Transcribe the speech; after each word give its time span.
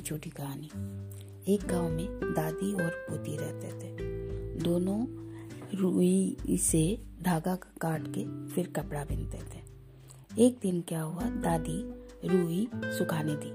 की 0.00 0.06
छोटी 0.06 0.30
कहानी। 0.30 1.54
एक 1.54 1.64
गाँव 1.64 1.88
में 1.88 2.06
दादी 2.32 2.72
और 2.74 2.90
पोती 3.08 3.36
रहते 3.36 3.68
थे। 3.68 3.96
दोनों 4.62 5.00
रुई 5.78 6.36
से 6.60 6.82
धागा 7.22 7.54
काट 7.80 8.06
के 8.08 8.24
फिर 8.48 8.66
कपड़ा 8.68 9.04
बिनते 9.04 9.38
थे। 9.38 9.60
एक 10.46 10.58
दिन 10.62 10.80
क्या 10.80 11.02
हुआ, 11.02 11.24
दादी 11.40 11.78
रुई 12.28 12.68
सुखाने 12.76 13.34
दी। 13.34 13.50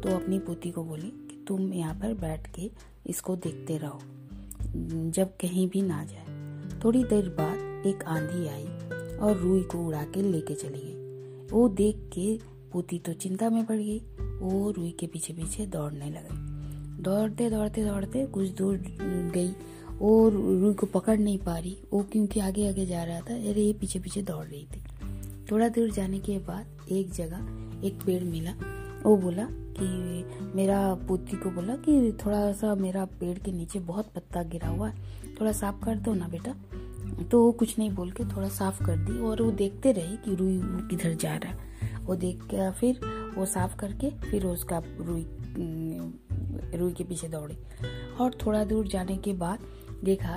तो 0.00 0.16
अपनी 0.16 0.38
पोती 0.38 0.70
को 0.70 0.84
बोली 0.84 1.10
कि 1.30 1.44
तुम 1.48 1.72
यहाँ 1.72 1.94
पर 1.94 2.14
बैठ 2.14 2.54
के 2.54 2.70
इसको 3.06 3.36
देखते 3.36 3.78
रहो, 3.78 3.98
जब 5.10 5.36
कहीं 5.40 5.68
भी 5.68 5.82
ना 5.82 6.04
जाए। 6.04 6.78
थोड़ी 6.84 7.04
देर 7.04 7.28
बाद 7.30 7.86
एक 7.86 8.04
आंधी 8.04 8.46
आई 8.48 8.68
और 9.18 9.36
रुई 9.36 9.62
को 9.62 9.86
उड़ा 9.86 10.04
के 10.04 10.22
लेके 10.22 10.54
चली 10.54 10.82
गई। 10.84 11.48
वो 11.52 11.68
देख 11.68 12.10
के 12.12 12.38
पोती 12.72 12.98
तो 12.98 13.12
चिंता 13.12 13.50
में 13.50 13.64
पड़ 13.66 13.76
गई 13.76 14.02
वो 14.40 14.70
रुई 14.70 14.90
के 14.90 15.06
पीछे 15.06 15.32
पीछे 15.32 15.66
दौड़ने 15.66 16.10
लगी। 16.10 17.02
दौड़ते 17.02 17.48
दौड़ते 17.50 17.84
दौड़ते 17.84 18.24
कुछ 18.26 18.48
दूर 18.48 18.76
गई 19.34 19.54
वो 19.98 20.28
रुई 20.28 20.74
को 20.74 20.86
पकड़ 20.86 21.18
नहीं 21.18 21.38
पा 21.38 21.56
रही। 21.58 21.76
वो 21.92 22.02
क्योंकि 22.02 22.40
आगे 22.40 22.68
आगे 22.68 22.86
जा 22.86 23.02
रहा 23.04 23.20
था, 23.20 23.34
अरे 23.34 23.62
ये 23.62 23.72
पीछे 23.72 23.98
पीछे 23.98 24.22
दौड़ 24.22 24.44
रही 24.46 24.66
थी। 24.66 24.82
थोड़ा 25.50 25.68
दूर 25.68 25.90
जाने 25.90 26.18
के 26.18 26.38
बाद 26.38 26.92
एक 26.92 27.10
जगह 27.10 27.86
एक 27.86 28.02
पेड़ 28.06 28.22
मिला। 28.24 28.54
वो 29.04 29.16
बोला 29.16 29.46
कि 29.50 30.50
मेरा 30.54 30.94
पोती 31.08 31.36
को 31.36 31.50
बोला 31.50 31.76
कि 31.76 32.18
थोड़ा 32.24 32.52
सा 32.52 32.74
मेरा 32.74 33.04
पेड़ 33.20 33.38
के 33.38 33.52
नीचे 33.52 33.78
बहुत 33.80 34.12
पत्ता 34.14 34.42
गिरा 34.42 34.68
हुआ 34.68 34.88
है, 34.88 34.94
थोड़ा 35.40 35.52
साफ़ 35.52 35.84
कर 35.84 35.96
दो 35.96 36.14
ना 36.14 36.28
बेटा। 36.28 36.54
तो 37.30 37.42
वो 37.44 37.52
कुछ 37.52 37.78
नहीं 37.78 37.90
बोल 37.90 38.10
के 38.10 38.24
थोड़ा 38.24 38.48
साफ़ 38.48 38.82
कर 38.84 38.96
दी 38.96 39.18
और 39.20 39.42
वो 39.42 39.50
देखते 39.50 39.92
रहे 39.92 40.16
कि 40.16 40.34
रुई 40.34 40.60
किधर 40.90 41.14
जा 41.14 41.36
रहा 41.36 41.52
है। 41.52 41.98
वो 42.04 42.14
देख 42.16 42.42
के 42.44 42.70
फिर 42.70 43.00
वो 43.36 43.46
साफ़ 43.46 43.76
करके 43.76 44.10
फिर 44.20 44.46
उसका 44.46 44.82
रुई 45.00 45.26
रुई 46.78 46.92
के 46.92 47.04
पीछे 47.04 47.28
दौड़ी। 47.28 47.56
और 48.20 48.34
थोड़ा 48.46 48.64
दूर 48.64 48.86
जाने 48.88 49.16
के 49.16 49.32
बाद 49.32 49.58
देखा 50.04 50.34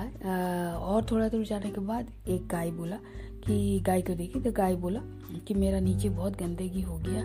और 0.76 1.04
थोड़ा 1.04 1.28
दूर 1.28 1.44
जाने 1.44 1.70
के 1.70 1.80
बाद 1.80 2.10
एक 2.28 2.46
गाय 2.46 2.70
बोला 2.70 2.96
कि, 3.46 3.80
गाय 3.80 4.02
को 4.02 4.14
देखी 4.14 4.40
तो 4.40 4.52
गाय 4.52 4.74
बोला 4.76 5.00
कि 5.46 5.54
मेरा 5.54 5.80
नीचे 5.80 6.08
बहुत 6.08 6.36
गंदगी 6.36 6.82
हो 6.82 6.98
गया, 6.98 7.22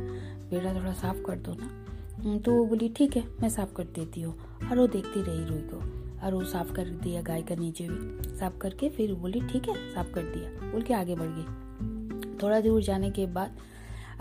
बेटा 0.49 0.73
थोड़ा 0.73 0.93
साफ़ 0.93 1.21
कर 1.21 1.35
दो 1.37 1.55
ना। 1.59 2.37
तो 2.39 2.51
वो 2.51 2.65
बोली, 2.65 2.89
ठीक 2.89 3.17
है, 3.17 3.23
मैं 3.41 3.49
साफ़ 3.49 3.73
कर 3.73 3.83
देती 3.83 4.21
हूँ। 4.21 4.35
और 4.71 4.77
वो 4.77 4.87
देखती 4.87 5.21
रही 5.21 5.45
रुई 5.45 5.61
को, 5.73 5.77
और 6.25 6.33
वो 6.33 6.43
साफ़ 6.43 6.71
कर 6.71 6.89
दिया 7.03 7.21
गाय 7.21 7.41
का 7.41 7.55
नीचे 7.55 7.87
भी। 7.89 8.37
साफ़ 8.37 8.57
करके 8.57 8.89
फिर 8.89 9.13
बोली, 9.13 9.41
ठीक 9.41 9.69
है, 9.69 9.75
साफ़ 9.93 10.11
कर 10.11 10.23
दिया। 10.23 10.71
बोल 10.71 10.81
के 10.81 10.93
आगे 10.93 11.15
बढ़ 11.15 11.29
गई। 11.29 12.37
थोड़ा 12.43 12.59
दूर 12.61 12.81
जाने 12.81 13.09
के 13.11 13.25
बाद 13.25 13.57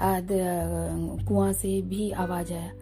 कुआँ 0.01 1.53
से 1.53 1.81
भी 1.83 2.11
आवाज़ 2.13 2.53
आया 2.53 2.73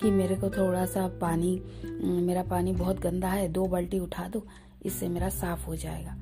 कि 0.00 0.10
मेरे 0.10 0.34
को 0.34 0.50
थोड़ा 0.50 0.84
सा 0.86 1.06
पानी 1.20 1.60
मेरा 2.02 2.42
पानी 2.42 2.72
बहुत 2.72 3.00
गंदा 3.00 3.28
है, 3.28 3.48
दो 3.48 3.64
बाल्टी 3.64 3.98
उठा 3.98 4.28
दो, 4.28 4.42
इससे 4.86 5.08
मेरा 5.08 5.28
साफ़ 5.30 5.66
हो 5.66 5.76
जाएगा। 5.76 6.16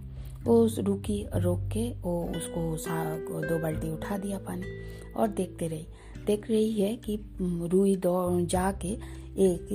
वो 0.45 0.69
रुकी, 0.79 1.25
रोक 1.37 1.61
के 1.73 1.89
वो 2.01 2.23
उसको 2.37 3.41
दो 3.41 3.59
बाल्टी 3.59 3.91
उठा 3.91 4.19
दिया 4.19 4.39
पानी 4.39 5.13
और 5.17 5.29
देखते 5.31 5.69
रही। 5.69 5.87
देख 6.27 6.51
रही 6.51 6.73
है 6.73 6.95
कि 6.97 7.19
रुई 7.41 7.97
दौड़ 7.97 8.43
जाके 8.43 8.89
एक 8.89 9.69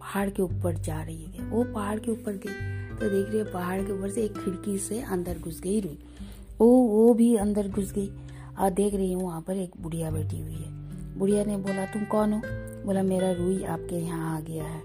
पहाड़ 0.00 0.28
के 0.30 0.42
ऊपर 0.42 0.76
जा 0.76 1.02
रही 1.02 1.24
है। 1.24 1.48
वो 1.50 1.64
पहाड़ 1.64 1.98
के 1.98 2.10
ऊपर 2.10 2.36
गई 2.36 2.96
तो 2.96 3.08
देख 3.10 3.28
रही 3.28 3.38
है 3.38 3.52
पहाड़ 3.52 3.80
के 3.82 3.92
ऊपर 3.92 4.10
से 4.10 4.22
एक 4.24 4.32
खिड़की 4.34 4.78
से 4.78 5.00
अंदर 5.02 5.38
घुस 5.38 5.60
गई 5.60 5.80
रुई। 5.80 5.98
वो 6.60 6.66
वो 6.66 7.12
भी 7.14 7.34
अंदर 7.36 7.68
घुस 7.68 7.92
गई। 7.92 8.10
और 8.58 8.70
देख 8.70 8.94
रही 8.94 9.12
हूँ 9.12 9.22
वहाँ 9.22 9.40
पर 9.40 9.56
एक 9.56 9.72
बुढ़िया 9.80 10.10
बैठी 10.10 10.40
हुई 10.40 10.54
है। 10.54 11.16
बुढ़िया 11.18 11.44
ने 11.44 11.56
बोला, 11.56 11.84
तुम 11.84 12.04
कौन 12.04 12.32
हो? 12.32 12.40
बोला, 12.86 13.02
मेरा 13.02 13.30
रुई 13.32 13.62
आपके 13.64 13.96
यहाँ 13.96 14.36
आ 14.36 14.40
गया 14.40 14.64
है। 14.64 14.80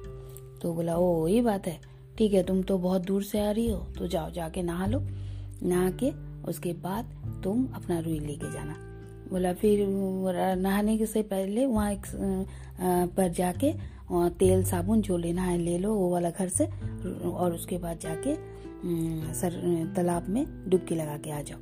तो 0.62 0.74
बोला, 0.74 0.96
ओ, 0.96 1.28
ये 1.28 1.42
बात 1.42 1.68
है। 1.68 1.80
ठीक 2.18 2.34
है, 2.34 2.44
तुम 2.44 2.62
तो 2.62 2.78
बहुत 2.78 3.02
दूर 3.02 3.24
से 3.24 3.40
आ 3.40 3.52
रही 3.52 3.68
हो 3.68 3.78
तो 3.98 4.08
जाओ, 4.08 4.32
जाके 4.32 4.62
नहा 4.64 4.86
लो। 4.86 5.00
नहा 5.64 5.90
के 6.04 6.12
उसके 6.44 6.74
बाद 6.74 7.42
तुम 7.44 7.66
अपना 7.76 8.00
रुई 8.00 8.20
लेके 8.20 8.52
जाना। 8.54 8.76
बोला, 9.30 9.54
फिर 9.54 9.86
नहाने 10.58 10.98
के 10.98 11.06
से 11.06 11.22
पहले 11.24 11.66
वहाँ 11.66 11.92
एक 11.92 12.06
पर 13.18 13.32
जाके 13.32 13.74
तेल, 14.12 14.64
साबुन 14.64 15.02
जो 15.02 15.18
लेना 15.18 15.42
है 15.42 15.58
ले 15.58 15.78
लो, 15.78 15.94
वो 15.94 16.10
वाला 16.12 16.30
घर 16.30 16.50
से, 16.50 16.66
और 17.26 17.54
उसके 17.54 17.78
बाद 17.78 18.00
जाके 18.00 18.36
सर 19.34 19.52
तालाब 19.96 20.30
में 20.30 20.46
डुबकी 20.70 20.96
लगा 20.96 21.18
के 21.18 21.32
आ 21.32 21.42
जाओ। 21.42 21.60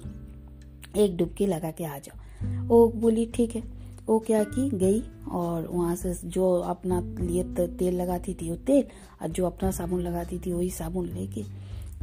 एक 0.97 1.17
डुबकी 1.17 1.45
लगा 1.45 1.71
के 1.71 1.85
आ 1.85 1.97
जाओ। 1.97 2.67
वो 2.67 2.87
बोली, 2.95 3.25
ठीक 3.25 3.55
है। 3.55 3.63
वो 4.07 4.17
क्या 4.19 4.43
की, 4.43 4.69
गई 4.69 5.01
और 5.31 5.67
वहाँ 5.67 5.95
से 5.95 6.13
जो 6.25 6.53
अपना 6.59 6.99
लिए 7.19 7.43
तेल 7.53 7.95
लगाती 7.95 8.33
थी 8.33 8.49
वो 8.49 8.55
तेल 8.57 8.83
और 9.21 9.27
जो 9.29 9.45
अपना 9.45 9.69
साबुन 9.71 10.01
लगाती 10.01 10.39
थी 10.39 10.53
वही 10.53 10.69
साबुन 10.69 11.07
लेके 11.07 11.43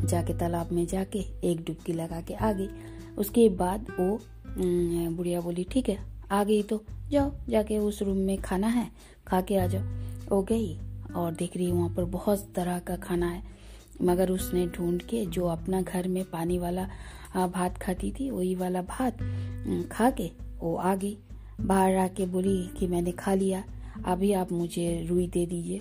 जाके 0.00 0.34
तालाब 0.38 0.72
में 0.72 0.86
जाके 0.86 1.18
एक 1.44 1.64
डुबकी 1.66 1.92
लगा 1.92 2.20
के 2.20 2.34
आ 2.34 2.52
गई। 2.52 2.68
उसके 3.18 3.48
बाद 3.50 3.86
वो 3.90 4.18
बुढ़िया 4.58 5.40
बोली, 5.40 5.64
ठीक 5.64 5.88
है, 5.88 5.98
आ 6.32 6.42
गई 6.44 6.62
तो 6.62 6.82
जाओ, 7.10 7.32
जाके 7.48 7.78
उस 7.78 8.02
रूम 8.02 8.16
में 8.16 8.36
खाना 8.38 8.66
है, 8.66 8.88
खा 9.26 9.40
के 9.40 9.56
आ 9.56 9.66
जाओ। 9.66 9.82
वो 10.30 10.42
गई 10.42 10.76
और 11.16 11.34
देख 11.34 11.56
रही 11.56 11.70
वहाँ 11.72 11.88
पर 11.88 12.04
बहुत 12.06 12.48
तरह 12.54 12.78
का 12.78 12.96
खाना 12.98 13.26
है। 13.26 13.42
मगर 14.02 14.30
उसने 14.30 14.66
ढूंढ 14.68 15.02
के 15.02 15.24
जो 15.26 15.46
अपना 15.48 15.80
घर 15.82 16.08
में 16.08 16.24
पानी 16.24 16.58
वाला 16.58 16.88
भात 17.36 17.78
खाती 17.78 18.10
थी, 18.10 18.30
वही 18.30 18.54
वाला 18.54 18.82
भात 18.82 19.18
खा 19.92 20.10
के 20.10 20.30
वो 20.60 20.76
आ 20.76 20.94
गई। 20.94 21.18
बाहर 21.60 21.96
आके 21.96 22.26
बोली 22.26 22.70
कि 22.78 22.86
मैंने 22.86 23.12
खा 23.12 23.34
लिया, 23.34 23.64
अभी 24.06 24.32
आप 24.32 24.52
मुझे 24.52 25.06
रुई 25.10 25.26
दे 25.26 25.46
दीजिए। 25.46 25.80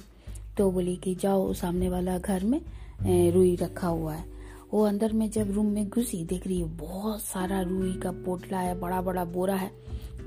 तो 0.57 0.71
बोली 0.71 0.95
कि 0.95 1.15
जाओ 1.15 1.53
सामने 1.53 1.89
वाला 1.89 2.17
घर 2.17 2.43
में 2.43 2.61
रुई 3.31 3.55
रखा 3.55 3.87
हुआ 3.87 4.13
है। 4.13 4.25
वो 4.73 4.83
अंदर 4.83 5.13
में 5.13 5.31
जब 5.31 5.51
रूम 5.51 5.65
में 5.65 5.89
घुसी, 5.89 6.25
देख 6.25 6.47
रही 6.47 6.59
है, 6.59 6.77
बहुत 6.77 7.21
सारा 7.21 7.61
रुई 7.61 7.93
का 7.93 8.11
पोटला 8.11 8.59
है 8.59 8.79
बड़ा 8.79 9.01
बड़ा 9.01 9.25
बोरा 9.25 9.55
है। 9.55 9.71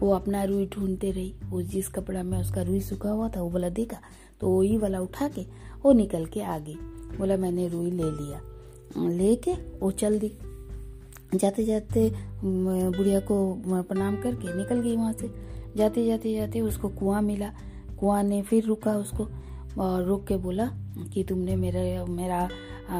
वो 0.00 0.10
अपना 0.10 0.44
रुई 0.44 0.66
ढूंढते 0.66 1.10
रही। 1.10 1.34
वो 1.48 1.62
जिस 1.62 1.88
कपड़ा 1.88 2.22
में 2.22 2.40
उसका 2.40 2.62
रुई 2.62 2.80
सूखा 2.80 3.10
हुआ 3.10 3.28
था, 3.28 3.42
वो 3.42 3.50
बोला, 3.50 3.68
देखा। 3.68 3.96
तो 4.40 4.48
वही 4.48 4.76
वाला 4.76 5.00
उठा 5.00 5.28
के 5.28 5.42
वो 5.84 5.92
निकल 5.92 6.26
के 6.26 6.42
आ 6.42 6.58
गई। 6.58 6.74
बोला, 7.18 7.36
मैंने 7.36 7.68
रुई 7.68 7.90
ले 7.90 8.10
लिया। 8.10 8.40
लेके 9.08 9.52
वो 9.52 9.90
चल 9.90 10.18
दी। 10.18 10.32
जाते 11.34 11.64
जाते 11.64 12.10
बुढ़िया 12.44 13.20
को 13.20 13.36
प्रणाम 13.82 14.16
करके 14.22 14.56
निकल 14.56 14.80
गई 14.80 14.96
वहाँ 14.96 15.12
से। 15.12 15.30
जाते 15.76 16.06
जाते 16.06 16.34
जाते 16.34 16.60
उसको 16.60 16.88
कुआँ 16.88 17.20
मिला। 17.22 17.52
कुआँ 18.00 18.22
ने 18.22 18.40
फिर 18.42 18.64
रुका 18.64 18.96
उसको 18.96 19.28
और 19.82 20.04
रुक 20.04 20.26
के 20.26 20.36
बोला 20.36 20.66
कि 21.14 21.24
तुमने 21.24 21.56
मेरा 21.56 22.04
मेरा 22.06 22.38
आ, 22.38 22.98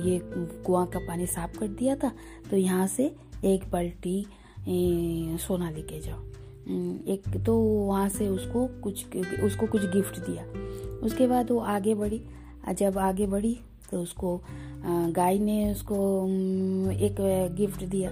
ये 0.00 0.20
कुआँ 0.64 0.86
का 0.86 0.98
पानी 0.98 1.26
साफ़ 1.26 1.58
कर 1.58 1.68
दिया 1.68 1.96
था 1.96 2.12
तो 2.50 2.56
यहाँ 2.56 2.86
से 2.86 3.14
एक 3.44 3.70
बाल्टी 3.70 4.26
सोना 5.38 5.70
लेके 5.70 6.00
जाओ। 6.00 6.20
एक 7.12 7.22
तो 7.46 7.56
वहाँ 7.58 8.08
से 8.08 8.28
उसको 8.28 8.66
कुछ 8.82 9.16
उसको 9.44 9.66
कुछ 9.66 9.82
गिफ्ट 9.86 10.18
दिया। 10.20 10.44
उसके 11.06 11.26
बाद 11.26 11.50
वो 11.50 11.58
आगे 11.60 11.94
बढ़ी। 11.94 12.22
जब 12.72 12.98
आगे 12.98 13.26
बढ़ी 13.26 13.58
तो 13.90 14.00
उसको 14.02 14.40
गाय 14.86 15.38
ने 15.38 15.72
उसको 15.72 16.26
एक 16.92 17.16
गिफ्ट 17.56 17.84
दिया। 17.84 18.10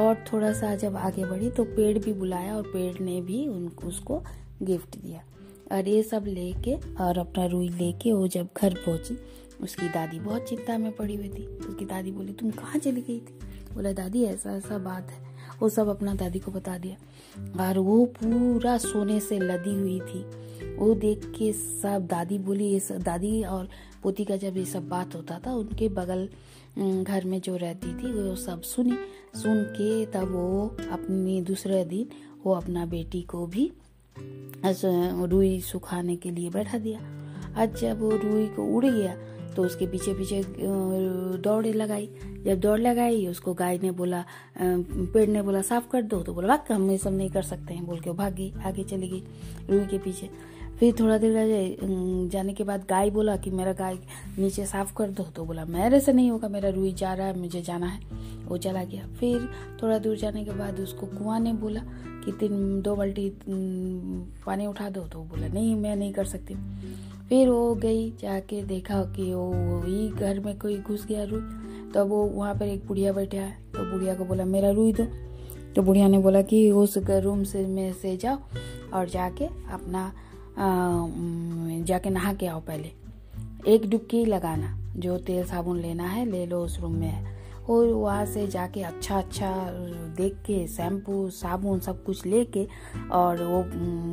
और 0.00 0.24
थोड़ा 0.32 0.52
सा 0.52 0.74
जब 0.74 0.96
आगे 0.96 1.24
बढ़ी 1.24 1.50
तो 1.50 1.64
पेड़ 1.64 1.98
भी 1.98 2.12
बुलाया 2.12 2.56
और 2.56 2.62
पेड़ 2.62 3.04
ने 3.04 3.20
भी 3.20 3.46
उनको 3.46 3.86
उसको 3.86 4.22
गिफ्ट 4.62 4.98
दिया। 4.98 5.24
और 5.72 5.88
ये 5.88 6.02
सब 6.02 6.24
लेके 6.28 6.74
और 6.74 7.18
अपना 7.18 7.46
रुई 7.46 7.68
लेके 7.68 8.12
वो 8.12 8.28
जब 8.28 8.48
घर 8.62 8.74
पहुँची, 8.74 9.18
उसकी 9.60 9.88
दादी 9.88 10.20
बहुत 10.20 10.42
चिंता 10.42 10.78
में 10.78 10.92
पड़ी 10.92 11.16
हुई 11.16 11.28
थी। 11.28 11.46
उसकी 11.46 11.84
दादी 11.84 12.12
बोली, 12.12 12.32
तुम 12.32 12.50
कहाँ 12.50 12.78
चली 12.78 13.00
गई 13.00 13.18
थी? 13.18 13.38
बोला, 13.74 13.92
दादी, 13.92 14.24
ऐसा 14.24 14.52
ऐसा 14.52 14.78
बात 14.78 15.10
है। 15.10 15.32
वो 15.60 15.68
सब 15.68 15.88
अपना 15.88 16.14
दादी 16.14 16.38
को 16.38 16.50
बता 16.50 16.78
दिया। 16.78 16.96
और 17.68 17.78
वो 17.78 18.04
पूरा 18.06 18.78
सोने 18.78 19.20
से 19.20 19.38
लदी 19.38 19.74
हुई 19.74 20.00
थी। 20.00 20.24
वो 20.82 20.94
देख 20.96 21.24
के 21.36 21.52
सब 21.52 22.06
दादी 22.10 22.38
बोली, 22.38 22.64
ये 22.66 22.78
सब 22.80 23.02
दादी 23.02 23.42
और 23.44 23.68
पोती 24.02 24.24
का 24.24 24.36
जब 24.36 24.56
ये 24.56 24.64
सब 24.64 24.88
बात 24.88 25.14
होता 25.14 25.38
था, 25.46 25.52
उनके 25.54 25.88
बगल 25.90 26.28
घर 27.02 27.24
में 27.24 27.40
जो 27.40 27.56
रहती 27.56 27.92
थी, 27.92 28.12
वो 28.12 28.34
सब 28.36 28.62
सुनी, 28.62 28.96
सुन 29.34 29.62
के 29.70 30.04
तब 30.06 30.32
वो 30.32 30.66
अपनी 30.92 31.40
दूसरे 31.42 31.84
दिन 31.84 32.08
वो 32.44 32.54
अपना 32.54 32.86
बेटी 32.86 33.22
को 33.22 33.46
भी 33.46 33.70
रुई 34.64 35.60
सुखाने 35.62 36.16
के 36.16 36.30
लिए 36.30 36.50
बैठा 36.50 36.78
दिया। 36.78 37.00
आज 37.56 37.80
जब 37.80 38.00
वो 38.00 38.10
रुई 38.16 38.46
को 38.48 38.64
उड़ 38.76 38.84
गया 38.86 39.16
तो 39.54 39.62
उसके 39.64 39.86
पीछे 39.86 40.12
पीछे 40.14 40.42
दौड़े 41.38 41.72
लगाई। 41.72 42.08
जब 42.44 42.60
दौड़ 42.60 42.78
लगाई, 42.80 43.26
उसको 43.26 43.54
गाय 43.54 43.78
ने 43.78 43.90
बोला 43.92 44.24
पेड़ 44.58 45.28
ने 45.30 45.42
बोला, 45.42 45.60
साफ़ 45.62 45.88
कर 45.90 46.02
दो। 46.02 46.22
तो 46.22 46.34
बोला 46.34 46.48
भाग 46.48 46.72
हम 46.72 46.90
ये 46.90 46.98
सब 46.98 47.12
नहीं 47.12 47.30
कर 47.30 47.42
सकते 47.42 47.74
हैं। 47.74 47.86
बोल 47.86 48.00
के 48.00 48.10
भाग 48.12 48.34
गई 48.34 48.52
आगे 48.64 48.84
चली 48.84 49.08
गई 49.08 49.22
रुई 49.70 49.86
के 49.86 49.98
पीछे। 49.98 50.30
फिर 50.82 50.94
थोड़ा 51.00 51.16
देर 51.18 51.34
जाने 52.32 52.52
के 52.52 52.64
बाद 52.64 52.84
गाय 52.90 53.10
बोला 53.10 53.36
कि 53.36 53.50
मेरा 53.50 53.72
गाय 53.72 53.98
नीचे 54.38 54.64
साफ़ 54.66 54.92
कर 54.94 55.10
दो 55.10 55.22
तो 55.22 55.44
बोला 55.44 55.64
मेरे 55.64 56.00
से 56.00 56.12
नहीं 56.12 56.30
होगा, 56.30 56.48
मेरा 56.48 56.68
रुई 56.68 56.92
जा 56.92 57.12
रहा 57.14 57.26
है, 57.26 57.38
मुझे 57.38 57.60
जाना 57.62 57.86
है। 57.86 58.00
वो 58.46 58.56
चला 58.56 58.82
गया। 58.84 59.06
फिर 59.20 59.48
थोड़ा 59.82 59.98
दूर 59.98 60.16
जाने 60.16 60.44
के 60.44 60.50
बाद 60.50 60.80
उसको 60.80 61.06
कुआँ 61.06 61.38
ने 61.40 61.52
बोला 61.52 61.80
कि 62.24 62.32
तीन, 62.32 62.80
दो 62.82 62.94
बाल्टी 62.96 63.30
पानी 64.46 64.66
उठा 64.66 64.88
दो 64.90 65.00
तो 65.02 65.18
बोला, 65.20 65.48
नहीं, 65.48 65.74
मैं 65.76 65.94
नहीं 65.96 66.12
कर 66.12 66.24
सकती। 66.24 66.54
फिर 67.28 67.48
वो 67.48 67.74
गई, 67.74 68.10
जाके 68.20 68.62
देखा 68.64 69.02
कि 69.16 69.32
वो, 69.34 69.46
वही 69.52 70.08
घर 70.08 70.40
में 70.40 70.58
कोई 70.58 70.78
घुस 70.78 71.06
गया 71.06 71.24
रुई। 71.24 71.92
तो 71.92 72.04
वो 72.04 72.24
वहाँ 72.26 72.54
पर 72.54 72.66
एक 72.66 72.86
बुढ़िया 72.86 73.12
बैठा 73.12 73.38
है 73.38 73.52
तो 73.74 73.90
बुढ़िया 73.92 74.14
को 74.14 74.24
बोला, 74.24 74.44
मेरा 74.46 74.70
रुई 74.70 74.92
दो। 74.92 75.06
तो 75.74 75.82
बुढ़िया 75.82 76.08
ने 76.08 76.18
बोला 76.18 76.42
कि 76.42 76.70
उस 76.72 76.98
रूम 76.98 77.44
से, 77.44 77.66
में 77.66 77.92
से 77.92 78.16
जाओ 78.16 78.38
और 78.94 79.08
जाके 79.08 79.46
अपना 79.72 80.12
जाके 80.58 82.10
नहा 82.10 82.32
के 82.32 82.46
आओ 82.46 82.60
पहले। 82.60 82.92
एक 83.68 83.90
डुबकी 83.90 84.24
लगाना, 84.24 84.78
जो 84.96 85.18
तेल 85.18 85.44
साबुन 85.44 85.78
लेना 85.78 86.04
है, 86.04 86.24
ले 86.30 86.46
लो 86.46 86.60
उस 86.60 86.80
रूम 86.80 86.92
में। 86.92 87.42
और 87.70 87.86
वहाँ 87.86 88.26
से 88.26 88.46
जाके 88.46 88.82
अच्छा 88.82 89.18
अच्छा 89.18 89.70
देख 90.16 90.34
के 90.34 90.66
शैम्पू, 90.66 91.30
साबुन 91.30 91.80
सब 91.80 92.04
कुछ 92.04 92.26
लेके, 92.26 92.66
और 93.12 93.42
वो 93.42 93.64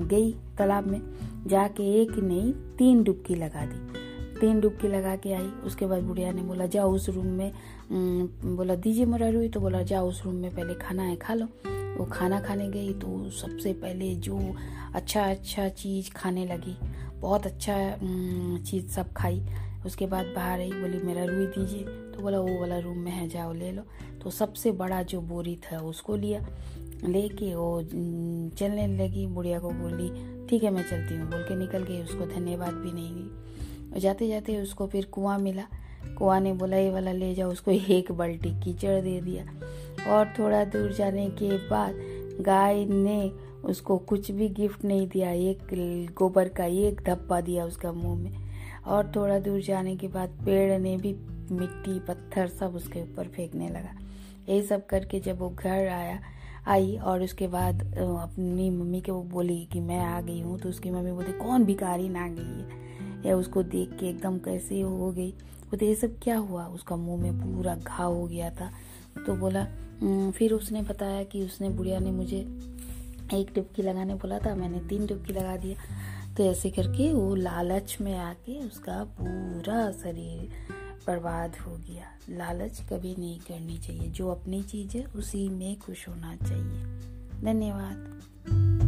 गई 0.08 0.32
तालाब 0.32 0.88
में। 0.88 1.02
जाके 1.48 2.02
एक 2.02 2.12
नहीं, 2.12 2.54
तीन 2.54 3.04
डुबकी 3.04 3.36
लगा 3.36 3.66
दी। 3.66 4.00
तीन 4.40 4.60
डुबकी 4.60 4.88
लगा 4.88 5.16
के 5.16 5.34
आई। 5.34 5.50
उसके 5.66 5.86
बाद 5.86 6.04
बुढ़िया 6.04 6.32
ने 6.32 6.42
बोला, 6.42 6.66
जाओ 6.66 6.92
उस 6.92 7.10
रूम 7.10 7.26
में। 7.26 7.52
बोला, 8.56 8.76
दीजिए 8.76 9.06
मोरा 9.06 9.30
रुई 9.30 9.50
तो 9.50 9.60
बोला, 9.60 9.82
जाओ 9.82 10.10
उस 10.10 10.24
रूम 10.26 10.36
में 10.36 10.56
पहले 10.56 10.74
खाना 10.74 11.04
है, 11.04 11.16
खा 11.16 11.34
लो। 11.34 11.48
वो 11.98 12.06
खाना 12.06 12.40
खाने 12.40 12.70
गई 12.70 12.94
तो 12.94 13.30
सबसे 13.30 13.74
पहले 13.74 14.16
जो 14.16 14.56
अच्छा 14.96 15.24
अच्छा 15.32 15.70
चीज़ 15.70 16.12
खाने 16.12 16.46
लगी। 16.46 16.78
बहुत 17.20 17.46
अच्छा 17.46 17.98
चीज़ 18.66 18.88
सब 18.88 19.14
खाई। 19.14 19.46
उसके 19.86 20.06
बाद 20.06 20.26
बाहर 20.26 20.60
आई, 20.60 20.72
बोली, 20.72 20.98
मेरा 20.98 21.24
रुई 21.24 21.46
दीजिए। 21.46 21.84
तो 21.84 22.22
बोला, 22.22 22.40
वो 22.40 22.60
वाला 22.60 22.80
रूम 22.80 22.98
में 22.98 23.12
है, 23.12 23.28
जाओ, 23.30 23.54
ले 23.54 23.72
लो। 23.72 23.82
तो 24.22 24.30
सबसे 24.30 24.72
बड़ा 24.72 25.02
जो 25.04 25.22
बोरी 25.22 25.56
था, 25.56 25.80
उसको 25.80 26.16
लिया, 26.16 26.46
लेके 27.06 27.56
वो 27.56 27.82
चलने 28.58 28.88
लगी। 28.88 29.26
बुढ़िया 29.28 29.60
को 29.60 29.70
बोली, 29.70 30.10
ठीक 30.48 30.64
है, 30.64 30.70
मैं 30.70 30.84
चलती 30.84 31.16
हूँ। 31.16 31.30
बोल 31.32 31.42
के 31.42 31.56
निकल 31.56 31.84
गई, 31.84 32.02
उसको 32.02 32.26
धन्यवाद 32.26 32.74
भी 32.74 32.92
नहीं 32.92 33.14
दी 33.14 34.00
जाते 34.00 34.28
जाते 34.28 34.62
उसको 34.62 34.88
फिर 34.88 35.06
कुआँ 35.06 35.40
मिला। 35.40 35.64
कुआँ 36.18 36.40
ने 36.40 36.54
बोला, 36.54 36.78
ये 36.78 36.90
वाला 36.92 37.12
ले 37.12 37.36
जाओ। 37.36 37.52
उसको 37.52 37.72
एक 37.72 38.12
बाल्टी 38.12 38.50
कीचड़ 38.60 39.02
दे 39.02 39.22
दिया। 39.22 39.46
और 40.08 40.34
थोड़ा 40.40 40.64
दूर 40.66 40.92
जाने 40.92 41.30
के 41.42 41.58
बाद 41.70 41.96
गाय 42.42 42.86
ने 42.86 43.32
उसको 43.66 43.98
कुछ 44.00 44.32
भी 44.32 44.48
गिफ्ट 44.50 44.84
नहीं 44.86 45.08
दिया, 45.08 45.32
एक 45.32 46.14
गोबर 46.18 46.50
का 46.50 46.66
एक 46.66 47.02
धब्बा 47.06 47.42
दिया 47.42 47.66
उसका 47.66 47.92
मुँह 47.92 48.16
में। 48.16 48.32
और 48.86 49.12
थोड़ा 49.16 49.40
दूर 49.40 49.62
जाने 49.62 49.96
के 49.96 50.08
बाद 50.08 50.38
पेड़ 50.46 50.80
ने 50.80 50.96
भी 50.98 51.14
मिट्टी, 51.52 52.00
पत्थर 52.00 52.48
सब 52.48 52.76
उसके 52.76 53.02
ऊपर 53.02 53.28
फेंकने 53.28 53.70
लगा। 53.70 53.96
यही 54.50 54.62
सब 54.62 54.86
करके 54.86 55.20
जब 55.20 55.40
वो 55.40 55.50
घर 55.50 55.88
आया, 55.88 56.20
आई 56.68 56.98
और 56.98 57.24
उसके 57.24 57.48
बाद 57.48 57.82
अपनी 57.98 58.70
मम्मी 58.70 59.02
के 59.02 59.12
वो 59.12 59.22
बोली 59.24 59.64
कि 59.74 59.80
मैं 59.80 60.00
आ 60.00 60.20
गई 60.22 60.40
हूँ 60.42 60.58
तो 60.60 60.70
उसकी 60.70 60.92
मम्मी 60.92 61.12
बोली, 61.12 61.32
कौन 61.34 61.66
भिखारी 61.66 62.10
ना 62.10 62.28
गई 62.28 62.62
है? 62.62 62.78
या 63.26 63.36
उसको 63.36 63.64
देख 63.64 63.98
के 64.00 64.10
एकदम 64.10 64.38
कैसे 64.38 64.82
हो 64.82 65.12
गई। 65.12 65.32
बोलते, 65.32 65.86
ये 65.86 65.96
सब 65.96 66.20
क्या 66.24 66.38
हुआ? 66.38 66.66
उसका 66.66 66.96
मुँह 66.96 67.22
में 67.22 67.40
पूरा 67.40 67.76
घाव 67.76 68.14
हो 68.14 68.28
गया 68.28 68.50
था। 68.50 68.70
तो 69.26 69.36
बोला 69.36 69.66
फिर 70.32 70.54
उसने 70.54 70.82
बताया 70.82 71.24
कि 71.24 71.44
उसने 71.46 71.70
बुढ़िया 71.70 72.00
ने 72.00 72.12
मुझे 72.12 72.38
एक 73.34 73.52
डुबकी 73.56 73.82
लगाने 73.82 74.16
बोला 74.16 74.40
था, 74.40 74.56
मैंने 74.56 74.80
तीन 74.80 75.06
डुबकी 75.06 75.34
लगा 75.34 75.56
दिया। 75.58 76.36
तो 76.36 76.44
ऐसे 76.44 76.70
करके 76.70 77.14
वो 77.14 77.36
लालच 77.36 77.98
में 78.02 78.16
आके 78.16 78.60
उसका 78.60 79.04
पूरा 79.20 79.92
शरीर 79.92 80.50
बर्बाद 81.08 81.56
हो 81.58 81.76
गया। 81.78 82.06
लालच 82.30 82.82
कभी 82.90 83.16
नहीं 83.20 83.40
करनी 83.40 83.78
चाहिए, 83.78 84.08
जो 84.08 84.30
अपनी 84.30 84.64
चीज़ 84.64 84.98
है 84.98 85.04
उसी 85.06 85.48
में 85.50 85.80
खुश 85.80 86.08
होना 86.10 86.36
चाहिए। 86.36 86.84
धन्यवाद। 87.44 88.79